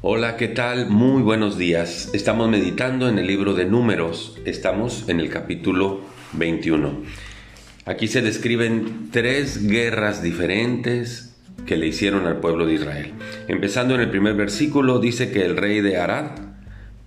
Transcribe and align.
Hola, 0.00 0.36
¿qué 0.36 0.46
tal? 0.46 0.88
Muy 0.88 1.22
buenos 1.22 1.58
días. 1.58 2.10
Estamos 2.14 2.48
meditando 2.48 3.08
en 3.08 3.18
el 3.18 3.26
libro 3.26 3.54
de 3.54 3.64
números. 3.64 4.38
Estamos 4.44 5.08
en 5.08 5.18
el 5.18 5.28
capítulo 5.28 6.02
21. 6.34 7.02
Aquí 7.84 8.06
se 8.06 8.22
describen 8.22 9.08
tres 9.10 9.66
guerras 9.66 10.22
diferentes 10.22 11.34
que 11.66 11.76
le 11.76 11.88
hicieron 11.88 12.26
al 12.26 12.38
pueblo 12.38 12.64
de 12.64 12.74
Israel. 12.74 13.12
Empezando 13.48 13.96
en 13.96 14.02
el 14.02 14.08
primer 14.08 14.34
versículo, 14.34 15.00
dice 15.00 15.32
que 15.32 15.44
el 15.44 15.56
rey 15.56 15.80
de 15.80 15.96
Arad 15.96 16.30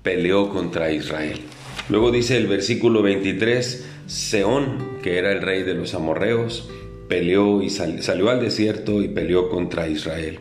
peleó 0.04 0.50
contra 0.50 0.92
Israel. 0.92 1.40
Luego 1.88 2.12
dice 2.12 2.36
el 2.36 2.48
versículo 2.48 3.02
23, 3.02 3.86
Seón, 4.08 4.98
que 5.02 5.18
era 5.18 5.32
el 5.32 5.42
rey 5.42 5.64
de 5.64 5.76
los 5.76 5.94
amorreos, 5.94 6.70
peleó 7.08 7.62
y 7.62 7.70
salió 7.70 8.30
al 8.30 8.42
desierto 8.42 9.02
y 9.02 9.08
peleó 9.08 9.50
contra 9.50 9.88
Israel. 9.88 10.40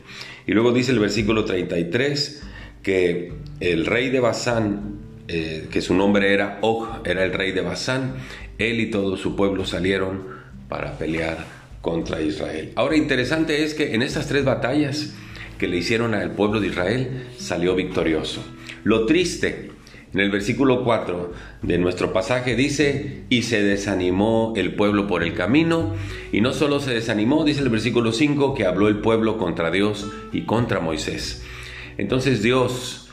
Y 0.51 0.53
luego 0.53 0.73
dice 0.73 0.91
el 0.91 0.99
versículo 0.99 1.45
33 1.45 2.43
que 2.83 3.35
el 3.61 3.87
rey 3.87 4.11
de 4.11 4.19
Basán, 4.19 4.97
eh, 5.29 5.69
que 5.71 5.81
su 5.81 5.95
nombre 5.95 6.35
era 6.35 6.59
Og, 6.63 7.07
era 7.07 7.23
el 7.23 7.33
rey 7.33 7.53
de 7.53 7.61
Basán, 7.61 8.17
él 8.59 8.81
y 8.81 8.91
todo 8.91 9.17
su 9.17 9.37
pueblo 9.37 9.65
salieron 9.65 10.25
para 10.69 10.99
pelear 10.99 11.47
contra 11.81 12.21
Israel. 12.21 12.73
Ahora 12.75 12.97
interesante 12.97 13.63
es 13.63 13.75
que 13.75 13.95
en 13.95 14.03
estas 14.03 14.27
tres 14.27 14.45
batallas 14.45 15.15
que 15.57 15.69
le 15.69 15.77
hicieron 15.77 16.15
al 16.15 16.33
pueblo 16.33 16.59
de 16.59 16.67
Israel 16.67 17.29
salió 17.39 17.77
victorioso. 17.77 18.43
Lo 18.83 19.07
triste 19.07 19.71
en 20.13 20.21
el 20.21 20.31
versículo 20.31 20.83
4 20.83 21.33
de 21.63 21.79
nuestro 21.79 22.13
pasaje 22.13 22.57
dice, 22.57 23.23
y 23.29 23.43
se 23.43 23.63
desanimó 23.63 24.53
el 24.57 24.75
pueblo 24.75 25.07
por 25.07 25.23
el 25.23 25.35
camino, 25.35 25.95
y 26.33 26.41
no 26.41 26.53
solo 26.53 26.81
se 26.81 26.93
desanimó, 26.93 27.45
dice 27.45 27.61
el 27.61 27.69
versículo 27.69 28.13
5, 28.13 28.55
que 28.55 28.67
habló 28.67 28.89
el 28.89 28.99
pueblo 28.99 29.39
contra 29.39 29.71
Dios 29.71 30.11
y 30.33 30.43
contra 30.43 30.81
Moisés. 30.81 31.45
Entonces 31.97 32.43
Dios 32.43 33.09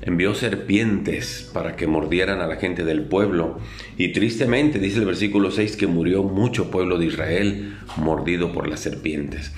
envió 0.00 0.34
serpientes 0.34 1.50
para 1.52 1.76
que 1.76 1.86
mordieran 1.86 2.40
a 2.40 2.46
la 2.46 2.56
gente 2.56 2.84
del 2.84 3.02
pueblo, 3.02 3.58
y 3.98 4.12
tristemente 4.12 4.78
dice 4.78 5.00
el 5.00 5.06
versículo 5.06 5.50
6 5.50 5.76
que 5.76 5.86
murió 5.86 6.22
mucho 6.22 6.70
pueblo 6.70 6.98
de 6.98 7.06
Israel 7.06 7.76
mordido 7.96 8.52
por 8.52 8.68
las 8.68 8.80
serpientes. 8.80 9.52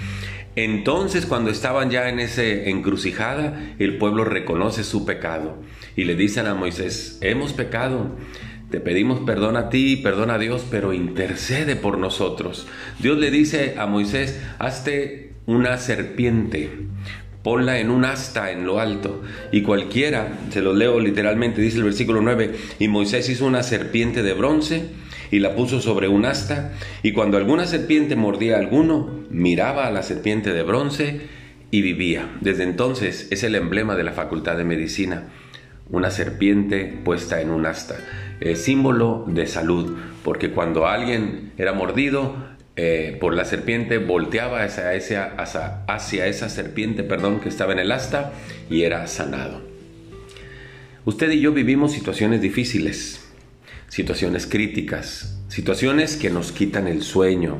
Entonces 0.56 1.26
cuando 1.26 1.50
estaban 1.50 1.90
ya 1.90 2.08
en 2.08 2.18
esa 2.18 2.42
encrucijada, 2.44 3.74
el 3.78 3.98
pueblo 3.98 4.24
reconoce 4.24 4.84
su 4.84 5.04
pecado 5.04 5.58
y 5.96 6.04
le 6.04 6.16
dicen 6.16 6.46
a 6.46 6.54
Moisés, 6.54 7.18
hemos 7.20 7.52
pecado, 7.52 8.16
te 8.70 8.80
pedimos 8.80 9.20
perdón 9.20 9.56
a 9.56 9.68
ti, 9.68 9.96
perdón 9.96 10.30
a 10.30 10.38
Dios, 10.38 10.64
pero 10.70 10.92
intercede 10.92 11.76
por 11.76 11.98
nosotros. 11.98 12.66
Dios 12.98 13.18
le 13.18 13.30
dice 13.30 13.76
a 13.78 13.86
Moisés, 13.86 14.40
hazte 14.58 15.32
una 15.46 15.78
serpiente, 15.78 16.70
ponla 17.42 17.78
en 17.78 17.90
un 17.90 18.04
asta 18.04 18.50
en 18.50 18.66
lo 18.66 18.80
alto. 18.80 19.22
Y 19.52 19.62
cualquiera, 19.62 20.38
se 20.50 20.62
lo 20.62 20.74
leo 20.74 21.00
literalmente, 21.00 21.60
dice 21.60 21.78
el 21.78 21.84
versículo 21.84 22.22
9, 22.22 22.54
y 22.78 22.88
Moisés 22.88 23.28
hizo 23.28 23.46
una 23.46 23.62
serpiente 23.62 24.22
de 24.22 24.34
bronce 24.34 24.88
y 25.30 25.38
la 25.38 25.54
puso 25.54 25.80
sobre 25.80 26.08
un 26.08 26.24
asta, 26.24 26.72
y 27.02 27.12
cuando 27.12 27.36
alguna 27.36 27.66
serpiente 27.66 28.16
mordía 28.16 28.56
a 28.56 28.58
alguno, 28.58 29.24
miraba 29.30 29.86
a 29.86 29.90
la 29.90 30.02
serpiente 30.02 30.52
de 30.52 30.62
bronce 30.62 31.20
y 31.70 31.82
vivía. 31.82 32.28
Desde 32.40 32.64
entonces 32.64 33.28
es 33.30 33.42
el 33.44 33.54
emblema 33.54 33.96
de 33.96 34.04
la 34.04 34.12
Facultad 34.12 34.56
de 34.56 34.64
Medicina, 34.64 35.24
una 35.90 36.10
serpiente 36.10 36.84
puesta 37.04 37.40
en 37.40 37.50
un 37.50 37.66
asta, 37.66 37.96
símbolo 38.54 39.24
de 39.28 39.46
salud, 39.46 39.96
porque 40.24 40.50
cuando 40.50 40.86
alguien 40.86 41.52
era 41.58 41.72
mordido, 41.72 42.50
eh, 42.76 43.18
por 43.20 43.34
la 43.34 43.44
serpiente, 43.44 43.98
volteaba 43.98 44.62
hacia 44.62 44.94
esa, 44.94 45.84
hacia 45.86 46.26
esa 46.26 46.48
serpiente 46.48 47.02
perdón, 47.02 47.40
que 47.40 47.50
estaba 47.50 47.72
en 47.72 47.80
el 47.80 47.92
asta 47.92 48.32
y 48.70 48.82
era 48.82 49.06
sanado. 49.06 49.60
Usted 51.04 51.30
y 51.30 51.40
yo 51.40 51.52
vivimos 51.52 51.92
situaciones 51.92 52.40
difíciles, 52.40 53.29
situaciones 53.90 54.46
críticas, 54.46 55.36
situaciones 55.48 56.16
que 56.16 56.30
nos 56.30 56.52
quitan 56.52 56.86
el 56.86 57.02
sueño, 57.02 57.58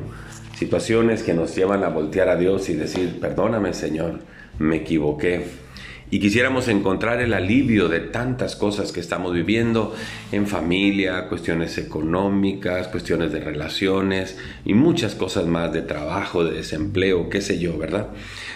situaciones 0.57 1.23
que 1.23 1.33
nos 1.33 1.55
llevan 1.55 1.83
a 1.83 1.89
voltear 1.89 2.29
a 2.29 2.37
Dios 2.37 2.69
y 2.69 2.73
decir, 2.73 3.19
perdóname 3.19 3.73
Señor, 3.73 4.21
me 4.57 4.77
equivoqué 4.77 5.45
y 6.13 6.19
quisiéramos 6.19 6.67
encontrar 6.67 7.21
el 7.21 7.33
alivio 7.33 7.87
de 7.87 8.01
tantas 8.01 8.57
cosas 8.57 8.91
que 8.91 8.99
estamos 8.99 9.33
viviendo 9.33 9.95
en 10.33 10.45
familia, 10.45 11.29
cuestiones 11.29 11.77
económicas, 11.77 12.89
cuestiones 12.89 13.31
de 13.31 13.39
relaciones 13.39 14.37
y 14.65 14.73
muchas 14.73 15.15
cosas 15.15 15.47
más 15.47 15.71
de 15.71 15.81
trabajo, 15.81 16.43
de 16.43 16.51
desempleo, 16.51 17.29
qué 17.29 17.39
sé 17.39 17.59
yo, 17.59 17.77
¿verdad? 17.77 18.09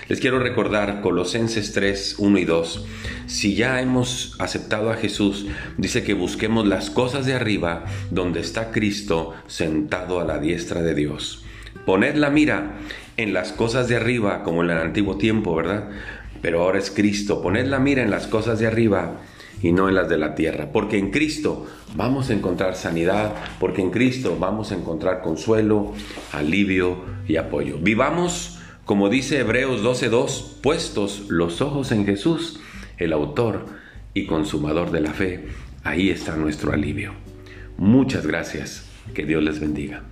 Les 0.09 0.19
quiero 0.19 0.39
recordar 0.39 0.99
Colosenses 0.99 1.71
3, 1.71 2.15
1 2.19 2.37
y 2.39 2.43
2. 2.43 2.85
Si 3.27 3.55
ya 3.55 3.81
hemos 3.81 4.35
aceptado 4.39 4.91
a 4.91 4.95
Jesús, 4.95 5.47
dice 5.77 6.03
que 6.03 6.13
busquemos 6.13 6.67
las 6.67 6.89
cosas 6.89 7.25
de 7.25 7.33
arriba 7.33 7.85
donde 8.11 8.39
está 8.39 8.71
Cristo 8.71 9.33
sentado 9.47 10.19
a 10.19 10.25
la 10.25 10.39
diestra 10.39 10.81
de 10.81 10.95
Dios. 10.95 11.43
Poned 11.85 12.15
la 12.15 12.29
mira 12.29 12.77
en 13.17 13.33
las 13.33 13.51
cosas 13.51 13.87
de 13.87 13.95
arriba 13.95 14.43
como 14.43 14.63
en 14.63 14.69
el 14.69 14.77
antiguo 14.77 15.17
tiempo, 15.17 15.55
¿verdad? 15.55 15.89
pero 16.45 16.61
ahora 16.61 16.77
es 16.77 16.91
Cristo. 16.91 17.41
Poned 17.41 17.65
la 17.65 17.79
mira 17.79 18.03
en 18.03 18.11
las 18.11 18.27
cosas 18.27 18.59
de 18.59 18.67
arriba 18.67 19.21
y 19.63 19.71
no 19.71 19.89
en 19.89 19.95
las 19.95 20.07
de 20.09 20.17
la 20.17 20.35
tierra, 20.35 20.69
porque 20.71 20.99
en 20.99 21.09
Cristo 21.09 21.65
vamos 21.95 22.29
a 22.29 22.33
encontrar 22.33 22.75
sanidad, 22.75 23.33
porque 23.59 23.81
en 23.81 23.89
Cristo 23.89 24.37
vamos 24.39 24.71
a 24.71 24.75
encontrar 24.75 25.23
consuelo, 25.23 25.93
alivio 26.33 26.99
y 27.27 27.37
apoyo. 27.37 27.79
Vivamos, 27.81 28.59
como 28.85 29.09
dice 29.09 29.39
Hebreos 29.39 29.81
12:2, 29.81 30.61
puestos 30.61 31.23
los 31.29 31.61
ojos 31.61 31.91
en 31.91 32.05
Jesús, 32.05 32.59
el 32.97 33.13
autor 33.13 33.65
y 34.13 34.25
consumador 34.25 34.91
de 34.91 35.01
la 35.01 35.13
fe. 35.13 35.45
Ahí 35.83 36.09
está 36.09 36.35
nuestro 36.35 36.73
alivio. 36.73 37.13
Muchas 37.77 38.25
gracias. 38.25 38.89
Que 39.13 39.25
Dios 39.25 39.43
les 39.43 39.59
bendiga. 39.59 40.03